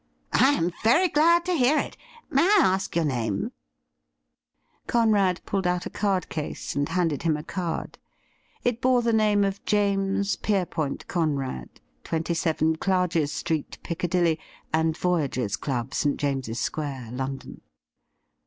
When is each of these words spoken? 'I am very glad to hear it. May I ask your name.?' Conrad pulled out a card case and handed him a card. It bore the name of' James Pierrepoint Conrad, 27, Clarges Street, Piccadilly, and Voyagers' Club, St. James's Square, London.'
'I 0.33 0.53
am 0.53 0.73
very 0.83 1.07
glad 1.09 1.45
to 1.45 1.53
hear 1.53 1.77
it. 1.77 1.95
May 2.31 2.41
I 2.41 2.59
ask 2.59 2.95
your 2.95 3.05
name.?' 3.05 3.51
Conrad 4.87 5.41
pulled 5.45 5.67
out 5.67 5.85
a 5.85 5.91
card 5.91 6.27
case 6.27 6.75
and 6.75 6.89
handed 6.89 7.21
him 7.21 7.37
a 7.37 7.43
card. 7.43 7.99
It 8.63 8.81
bore 8.81 9.03
the 9.03 9.13
name 9.13 9.43
of' 9.43 9.63
James 9.73 10.37
Pierrepoint 10.37 11.07
Conrad, 11.07 11.69
27, 12.03 12.77
Clarges 12.77 13.31
Street, 13.31 13.77
Piccadilly, 13.83 14.39
and 14.73 14.97
Voyagers' 14.97 15.55
Club, 15.55 15.93
St. 15.93 16.17
James's 16.17 16.59
Square, 16.59 17.11
London.' 17.11 17.61